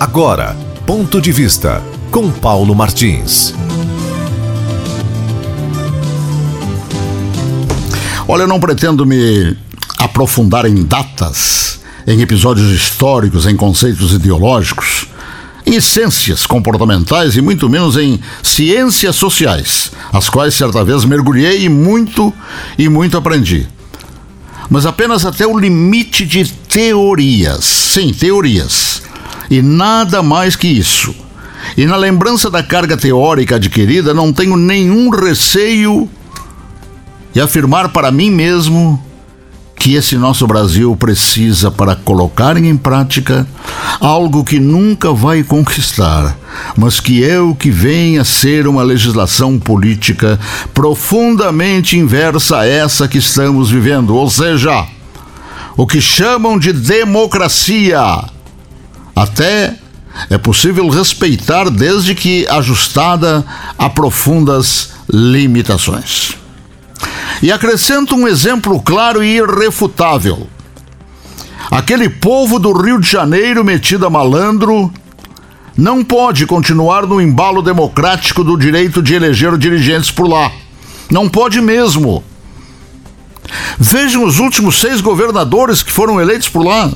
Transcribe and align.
Agora, 0.00 0.56
ponto 0.86 1.20
de 1.20 1.30
vista 1.30 1.82
com 2.10 2.30
Paulo 2.30 2.74
Martins. 2.74 3.54
Olha, 8.26 8.44
eu 8.44 8.48
não 8.48 8.58
pretendo 8.58 9.04
me 9.04 9.54
aprofundar 9.98 10.64
em 10.64 10.84
datas, 10.84 11.80
em 12.06 12.22
episódios 12.22 12.70
históricos, 12.70 13.44
em 13.46 13.54
conceitos 13.54 14.14
ideológicos, 14.14 15.06
em 15.66 15.74
essências 15.74 16.46
comportamentais 16.46 17.36
e 17.36 17.42
muito 17.42 17.68
menos 17.68 17.98
em 17.98 18.18
ciências 18.42 19.16
sociais, 19.16 19.92
as 20.10 20.30
quais 20.30 20.54
certa 20.54 20.82
vez 20.82 21.04
mergulhei 21.04 21.64
e 21.64 21.68
muito 21.68 22.32
e 22.78 22.88
muito 22.88 23.18
aprendi. 23.18 23.68
Mas 24.70 24.86
apenas 24.86 25.26
até 25.26 25.46
o 25.46 25.58
limite 25.58 26.24
de 26.24 26.50
teorias. 26.50 27.64
Sim, 27.64 28.14
teorias. 28.14 28.89
E 29.50 29.60
nada 29.60 30.22
mais 30.22 30.54
que 30.54 30.68
isso. 30.68 31.14
E 31.76 31.84
na 31.84 31.96
lembrança 31.96 32.48
da 32.48 32.62
carga 32.62 32.96
teórica 32.96 33.56
adquirida, 33.56 34.14
não 34.14 34.32
tenho 34.32 34.56
nenhum 34.56 35.10
receio 35.10 36.08
e 37.34 37.40
afirmar 37.40 37.90
para 37.90 38.10
mim 38.10 38.30
mesmo 38.30 39.02
que 39.80 39.94
esse 39.94 40.16
nosso 40.16 40.46
Brasil 40.46 40.94
precisa 40.94 41.70
para 41.70 41.96
colocar 41.96 42.54
em 42.58 42.76
prática 42.76 43.48
algo 43.98 44.44
que 44.44 44.60
nunca 44.60 45.10
vai 45.10 45.42
conquistar, 45.42 46.36
mas 46.76 47.00
que 47.00 47.24
é 47.24 47.40
o 47.40 47.54
que 47.54 47.70
vem 47.70 48.18
a 48.18 48.24
ser 48.24 48.68
uma 48.68 48.82
legislação 48.82 49.58
política 49.58 50.38
profundamente 50.74 51.96
inversa 51.96 52.58
a 52.58 52.66
essa 52.66 53.08
que 53.08 53.16
estamos 53.16 53.70
vivendo, 53.70 54.14
ou 54.14 54.28
seja, 54.28 54.86
o 55.78 55.86
que 55.86 56.00
chamam 56.00 56.58
de 56.58 56.74
democracia. 56.74 58.24
Até 59.20 59.74
é 60.30 60.38
possível 60.38 60.88
respeitar 60.88 61.68
desde 61.68 62.14
que 62.14 62.48
ajustada 62.48 63.44
a 63.76 63.90
profundas 63.90 64.92
limitações. 65.12 66.38
E 67.42 67.52
acrescento 67.52 68.16
um 68.16 68.26
exemplo 68.26 68.80
claro 68.80 69.22
e 69.22 69.36
irrefutável. 69.36 70.48
Aquele 71.70 72.08
povo 72.08 72.58
do 72.58 72.72
Rio 72.72 72.98
de 72.98 73.10
Janeiro 73.10 73.62
metido 73.62 74.06
a 74.06 74.10
malandro 74.10 74.90
não 75.76 76.02
pode 76.02 76.46
continuar 76.46 77.06
no 77.06 77.20
embalo 77.20 77.60
democrático 77.60 78.42
do 78.42 78.56
direito 78.56 79.02
de 79.02 79.16
eleger 79.16 79.58
dirigentes 79.58 80.10
por 80.10 80.26
lá. 80.26 80.50
Não 81.10 81.28
pode 81.28 81.60
mesmo. 81.60 82.24
Vejam 83.78 84.24
os 84.24 84.38
últimos 84.38 84.80
seis 84.80 85.02
governadores 85.02 85.82
que 85.82 85.92
foram 85.92 86.18
eleitos 86.18 86.48
por 86.48 86.64
lá. 86.64 86.90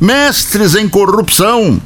Mestres 0.00 0.74
em 0.74 0.88
corrupção, 0.88 1.80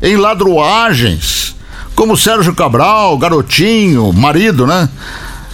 em 0.00 0.16
ladruagens, 0.16 1.54
como 1.94 2.16
Sérgio 2.16 2.54
Cabral, 2.54 3.16
garotinho, 3.18 4.12
marido, 4.12 4.66
né? 4.66 4.88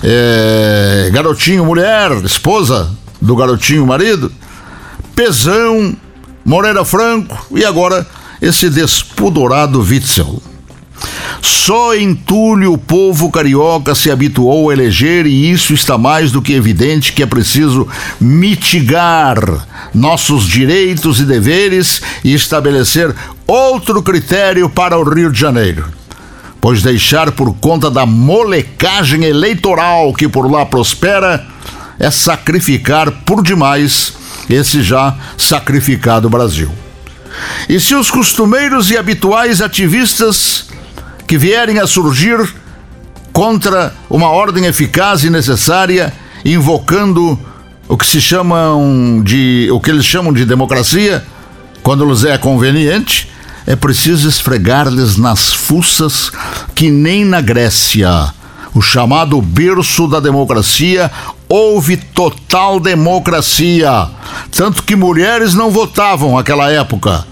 é, 0.02 1.10
garotinho 1.12 1.64
mulher, 1.64 2.12
esposa 2.24 2.90
do 3.20 3.34
garotinho 3.34 3.86
marido, 3.86 4.30
Pesão, 5.14 5.96
Moreira 6.44 6.84
Franco 6.84 7.36
e 7.50 7.64
agora 7.64 8.06
esse 8.40 8.70
despudorado 8.70 9.80
Witzel. 9.80 10.40
Só 11.40 11.94
entulho 11.94 12.72
o 12.72 12.78
povo 12.78 13.30
carioca 13.30 13.94
se 13.94 14.10
habituou 14.10 14.70
a 14.70 14.72
eleger 14.72 15.26
e 15.26 15.50
isso 15.50 15.72
está 15.72 15.96
mais 15.96 16.32
do 16.32 16.42
que 16.42 16.52
evidente 16.52 17.12
que 17.12 17.22
é 17.22 17.26
preciso 17.26 17.86
mitigar 18.20 19.38
nossos 19.94 20.46
direitos 20.46 21.20
e 21.20 21.24
deveres 21.24 22.02
e 22.24 22.34
estabelecer 22.34 23.14
outro 23.46 24.02
critério 24.02 24.68
para 24.68 24.98
o 24.98 25.04
Rio 25.04 25.30
de 25.30 25.38
Janeiro 25.38 25.98
pois 26.60 26.82
deixar 26.82 27.32
por 27.32 27.54
conta 27.54 27.90
da 27.90 28.04
molecagem 28.04 29.24
eleitoral 29.24 30.12
que 30.12 30.28
por 30.28 30.50
lá 30.50 30.66
prospera 30.66 31.46
é 31.98 32.10
sacrificar 32.10 33.10
por 33.24 33.42
demais 33.42 34.12
esse 34.48 34.82
já 34.82 35.16
sacrificado 35.36 36.30
Brasil. 36.30 36.70
E 37.68 37.78
se 37.78 37.94
os 37.94 38.10
costumeiros 38.10 38.90
e 38.90 38.96
habituais 38.96 39.60
ativistas 39.60 40.66
que 41.28 41.36
vierem 41.36 41.78
a 41.78 41.86
surgir 41.86 42.38
contra 43.34 43.94
uma 44.08 44.30
ordem 44.30 44.64
eficaz 44.64 45.22
e 45.22 45.30
necessária, 45.30 46.10
invocando 46.42 47.38
o 47.86 47.98
que 47.98 48.06
se 48.06 48.18
chamam 48.18 49.22
de 49.22 49.68
o 49.70 49.78
que 49.78 49.90
eles 49.90 50.06
chamam 50.06 50.32
de 50.32 50.46
democracia, 50.46 51.22
quando 51.82 52.06
lhes 52.06 52.24
é 52.24 52.38
conveniente, 52.38 53.30
é 53.66 53.76
preciso 53.76 54.26
esfregar-lhes 54.26 55.18
nas 55.18 55.52
fuças 55.52 56.32
que 56.74 56.90
nem 56.90 57.26
na 57.26 57.42
Grécia, 57.42 58.32
o 58.74 58.80
chamado 58.80 59.40
berço 59.42 60.08
da 60.08 60.20
democracia, 60.20 61.10
houve 61.46 61.98
total 61.98 62.80
democracia. 62.80 64.08
Tanto 64.50 64.82
que 64.82 64.96
mulheres 64.96 65.52
não 65.52 65.70
votavam 65.70 66.36
naquela 66.36 66.70
época. 66.72 67.26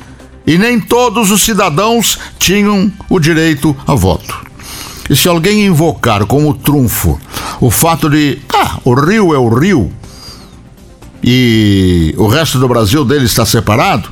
E 0.47 0.57
nem 0.57 0.79
todos 0.79 1.31
os 1.31 1.43
cidadãos 1.43 2.19
tinham 2.39 2.93
o 3.09 3.19
direito 3.19 3.77
a 3.87 3.95
voto. 3.95 4.47
E 5.11 5.17
se 5.17 5.29
alguém 5.29 5.67
invocar 5.67 6.27
como 6.27 6.55
trunfo 6.55 7.19
o 7.61 7.71
fato 7.71 8.09
de, 8.09 8.39
ah, 8.55 8.79
o 8.85 8.95
Rio 8.95 9.35
é 9.35 9.39
o 9.39 9.49
Rio 9.49 9.91
e 11.23 12.15
o 12.17 12.27
resto 12.27 12.59
do 12.59 12.69
Brasil 12.69 13.05
dele 13.05 13.25
está 13.25 13.45
separado, 13.45 14.09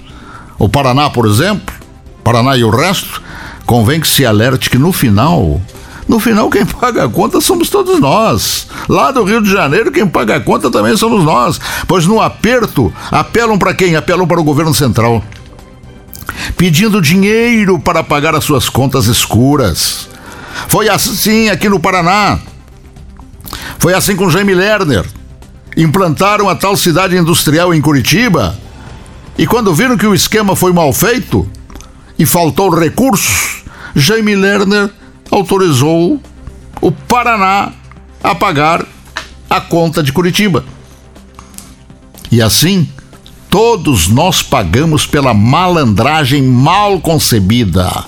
o 0.58 0.68
Paraná, 0.68 1.10
por 1.10 1.26
exemplo, 1.26 1.74
Paraná 2.22 2.56
e 2.56 2.64
o 2.64 2.70
resto, 2.70 3.22
convém 3.66 4.00
que 4.00 4.08
se 4.08 4.24
alerte 4.24 4.70
que 4.70 4.78
no 4.78 4.92
final, 4.92 5.60
no 6.08 6.18
final 6.18 6.48
quem 6.50 6.64
paga 6.64 7.04
a 7.04 7.08
conta 7.08 7.40
somos 7.40 7.70
todos 7.70 8.00
nós. 8.00 8.66
Lá 8.88 9.10
do 9.10 9.24
Rio 9.24 9.42
de 9.42 9.50
Janeiro 9.50 9.92
quem 9.92 10.06
paga 10.06 10.36
a 10.36 10.40
conta 10.40 10.70
também 10.70 10.96
somos 10.96 11.24
nós, 11.24 11.60
pois 11.86 12.06
no 12.06 12.20
aperto 12.20 12.92
apelam 13.10 13.58
para 13.58 13.74
quem? 13.74 13.94
Apelam 13.94 14.26
para 14.26 14.40
o 14.40 14.44
governo 14.44 14.74
central. 14.74 15.22
Pedindo 16.56 17.00
dinheiro 17.00 17.78
para 17.78 18.02
pagar 18.02 18.34
as 18.34 18.44
suas 18.44 18.68
contas 18.68 19.06
escuras. 19.06 20.08
Foi 20.68 20.88
assim 20.88 21.48
aqui 21.48 21.68
no 21.68 21.80
Paraná. 21.80 22.38
Foi 23.78 23.94
assim 23.94 24.16
com 24.16 24.30
Jaime 24.30 24.54
Lerner. 24.54 25.04
Implantaram 25.76 26.48
a 26.48 26.54
tal 26.54 26.76
cidade 26.76 27.16
industrial 27.16 27.74
em 27.74 27.80
Curitiba. 27.80 28.58
E 29.36 29.46
quando 29.46 29.74
viram 29.74 29.96
que 29.96 30.06
o 30.06 30.14
esquema 30.14 30.54
foi 30.54 30.72
mal 30.72 30.92
feito, 30.92 31.48
e 32.18 32.24
faltou 32.24 32.70
recursos, 32.70 33.64
Jaime 33.94 34.34
Lerner 34.34 34.90
autorizou 35.30 36.20
o 36.80 36.92
Paraná 36.92 37.72
a 38.22 38.34
pagar 38.34 38.84
a 39.48 39.60
conta 39.60 40.02
de 40.02 40.12
Curitiba. 40.12 40.64
E 42.30 42.40
assim, 42.40 42.88
todos 43.54 44.08
nós 44.08 44.42
pagamos 44.42 45.06
pela 45.06 45.32
malandragem 45.32 46.42
mal 46.42 46.98
concebida 46.98 48.04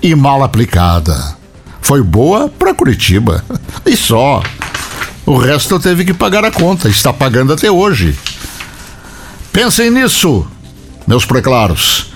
e 0.00 0.14
mal 0.14 0.44
aplicada. 0.44 1.36
Foi 1.80 2.00
boa 2.04 2.48
para 2.48 2.72
Curitiba 2.72 3.44
e 3.84 3.96
só. 3.96 4.40
O 5.26 5.36
resto 5.36 5.80
teve 5.80 6.04
que 6.04 6.14
pagar 6.14 6.44
a 6.44 6.52
conta, 6.52 6.88
está 6.88 7.12
pagando 7.12 7.52
até 7.52 7.68
hoje. 7.68 8.16
Pensem 9.52 9.90
nisso, 9.90 10.46
meus 11.04 11.24
preclaros 11.24 12.06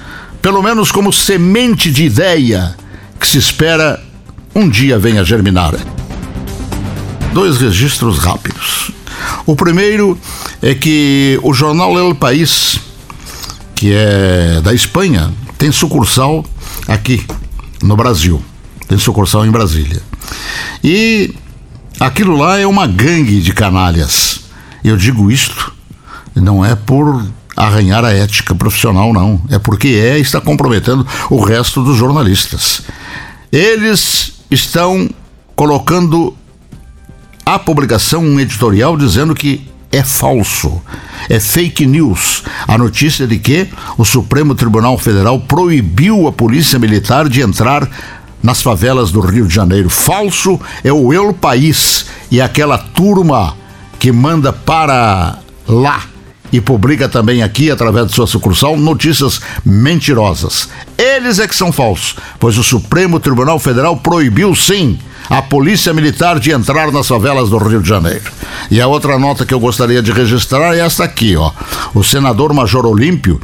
pelo 0.40 0.62
menos 0.62 0.92
como 0.92 1.12
semente 1.12 1.90
de 1.90 2.04
ideia 2.04 2.76
que 3.18 3.26
se 3.26 3.38
espera 3.38 4.00
um 4.54 4.68
dia 4.68 4.96
venha 4.96 5.24
germinar. 5.24 5.74
Dois 7.32 7.56
registros 7.56 8.18
rápidos. 8.18 8.53
O 9.46 9.54
primeiro 9.54 10.18
é 10.62 10.74
que 10.74 11.38
o 11.42 11.52
jornal 11.52 11.98
El 11.98 12.14
País, 12.14 12.80
que 13.74 13.92
é 13.92 14.60
da 14.62 14.72
Espanha, 14.72 15.32
tem 15.58 15.70
sucursal 15.70 16.44
aqui 16.88 17.24
no 17.82 17.96
Brasil. 17.96 18.42
Tem 18.88 18.98
sucursal 18.98 19.44
em 19.46 19.50
Brasília. 19.50 20.02
E 20.82 21.34
aquilo 22.00 22.36
lá 22.36 22.58
é 22.58 22.66
uma 22.66 22.86
gangue 22.86 23.40
de 23.40 23.52
canalhas. 23.52 24.40
Eu 24.82 24.96
digo 24.96 25.30
isto 25.30 25.74
não 26.40 26.64
é 26.64 26.74
por 26.74 27.24
arranhar 27.56 28.04
a 28.04 28.12
ética 28.12 28.54
profissional, 28.54 29.12
não. 29.12 29.40
É 29.50 29.58
porque 29.58 29.88
é 29.88 30.18
está 30.18 30.40
comprometendo 30.40 31.06
o 31.30 31.42
resto 31.42 31.82
dos 31.82 31.96
jornalistas. 31.96 32.82
Eles 33.52 34.32
estão 34.50 35.08
colocando 35.54 36.36
a 37.44 37.58
publicação 37.58 38.22
um 38.24 38.40
editorial 38.40 38.96
dizendo 38.96 39.34
que 39.34 39.66
é 39.92 40.02
falso, 40.02 40.82
é 41.28 41.38
fake 41.38 41.86
news. 41.86 42.42
A 42.66 42.76
notícia 42.76 43.26
de 43.26 43.38
que 43.38 43.68
o 43.96 44.04
Supremo 44.04 44.54
Tribunal 44.54 44.98
Federal 44.98 45.38
proibiu 45.38 46.26
a 46.26 46.32
Polícia 46.32 46.78
Militar 46.78 47.28
de 47.28 47.42
entrar 47.42 47.88
nas 48.42 48.60
favelas 48.60 49.12
do 49.12 49.20
Rio 49.20 49.46
de 49.46 49.54
Janeiro. 49.54 49.88
Falso 49.88 50.60
é 50.82 50.92
o 50.92 51.12
El 51.12 51.32
País 51.32 52.06
e 52.30 52.40
aquela 52.40 52.76
turma 52.76 53.56
que 53.98 54.10
manda 54.10 54.52
para 54.52 55.38
lá 55.68 56.02
e 56.52 56.60
publica 56.60 57.08
também 57.08 57.42
aqui, 57.42 57.70
através 57.70 58.08
de 58.08 58.14
sua 58.14 58.26
sucursal, 58.26 58.76
notícias 58.76 59.40
mentirosas. 59.64 60.68
Eles 60.96 61.38
é 61.38 61.48
que 61.48 61.56
são 61.56 61.72
falsos, 61.72 62.16
pois 62.38 62.58
o 62.58 62.62
Supremo 62.62 63.18
Tribunal 63.18 63.58
Federal 63.58 63.96
proibiu 63.96 64.54
sim 64.54 64.98
a 65.28 65.42
Polícia 65.42 65.92
Militar 65.92 66.38
de 66.38 66.50
entrar 66.50 66.92
nas 66.92 67.08
favelas 67.08 67.50
do 67.50 67.58
Rio 67.58 67.82
de 67.82 67.88
Janeiro. 67.88 68.30
E 68.70 68.80
a 68.80 68.86
outra 68.86 69.18
nota 69.18 69.44
que 69.44 69.54
eu 69.54 69.60
gostaria 69.60 70.02
de 70.02 70.12
registrar 70.12 70.74
é 70.74 70.80
esta 70.80 71.04
aqui, 71.04 71.36
ó. 71.36 71.50
O 71.94 72.02
senador 72.02 72.52
Major 72.52 72.86
Olímpio, 72.86 73.40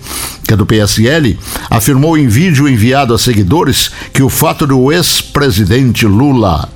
que 0.46 0.54
é 0.54 0.56
do 0.56 0.66
PSL, 0.66 1.38
afirmou 1.68 2.16
em 2.16 2.26
vídeo 2.26 2.68
enviado 2.68 3.14
a 3.14 3.18
seguidores 3.18 3.90
que 4.12 4.22
o 4.22 4.28
fato 4.28 4.66
do 4.66 4.92
ex-presidente 4.92 6.06
Lula 6.06 6.68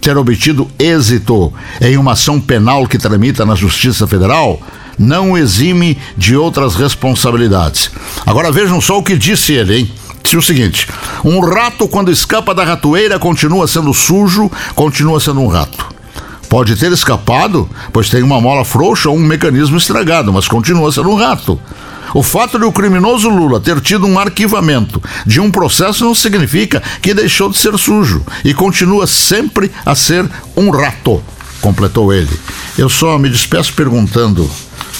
ter 0.00 0.16
obtido 0.16 0.66
êxito 0.78 1.52
em 1.80 1.96
uma 1.96 2.12
ação 2.12 2.40
penal 2.40 2.86
que 2.86 2.98
tramita 2.98 3.44
na 3.44 3.54
Justiça 3.54 4.06
Federal 4.06 4.60
não 4.98 5.36
exime 5.36 5.96
de 6.16 6.36
outras 6.36 6.74
responsabilidades. 6.74 7.90
Agora 8.26 8.52
vejam 8.52 8.80
só 8.80 8.98
o 8.98 9.02
que 9.02 9.16
disse 9.16 9.52
ele, 9.52 9.78
hein? 9.78 9.92
Disse 10.22 10.36
o 10.36 10.42
seguinte: 10.42 10.86
um 11.24 11.40
rato, 11.40 11.88
quando 11.88 12.10
escapa 12.10 12.54
da 12.54 12.64
ratoeira, 12.64 13.18
continua 13.18 13.66
sendo 13.66 13.92
sujo, 13.92 14.50
continua 14.74 15.20
sendo 15.20 15.40
um 15.40 15.48
rato. 15.48 15.86
Pode 16.48 16.74
ter 16.74 16.90
escapado, 16.90 17.70
pois 17.92 18.10
tem 18.10 18.22
uma 18.22 18.40
mola 18.40 18.64
frouxa 18.64 19.08
ou 19.08 19.16
um 19.16 19.20
mecanismo 19.20 19.76
estragado, 19.76 20.32
mas 20.32 20.48
continua 20.48 20.90
sendo 20.90 21.10
um 21.10 21.14
rato. 21.14 21.60
O 22.12 22.24
fato 22.24 22.58
de 22.58 22.64
o 22.64 22.72
criminoso 22.72 23.28
Lula 23.28 23.60
ter 23.60 23.80
tido 23.80 24.04
um 24.04 24.18
arquivamento 24.18 25.00
de 25.24 25.40
um 25.40 25.48
processo 25.48 26.04
não 26.04 26.14
significa 26.14 26.82
que 27.00 27.14
deixou 27.14 27.48
de 27.48 27.56
ser 27.56 27.78
sujo 27.78 28.24
e 28.44 28.52
continua 28.52 29.06
sempre 29.06 29.70
a 29.86 29.94
ser 29.94 30.28
um 30.56 30.70
rato, 30.70 31.22
completou 31.60 32.12
ele. 32.12 32.36
Eu 32.76 32.88
só 32.88 33.16
me 33.16 33.28
despeço 33.28 33.72
perguntando 33.74 34.50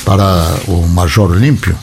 para 0.05 0.61
o 0.69 0.87
Major 0.87 1.33
Olímpio 1.33 1.77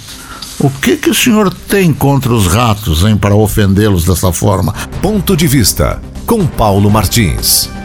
o 0.60 0.70
que, 0.72 0.98
que 0.98 1.10
o 1.10 1.14
senhor 1.14 1.54
tem 1.54 1.94
contra 1.94 2.34
os 2.34 2.48
ratos, 2.48 3.04
hein, 3.04 3.16
para 3.16 3.36
ofendê-los 3.36 4.06
dessa 4.06 4.34
forma? 4.34 4.74
Ponto 5.02 5.38
de 5.38 5.48
vista 5.48 6.02
com 6.26 6.48
Paulo 6.48 6.90
Martins. 6.90 7.77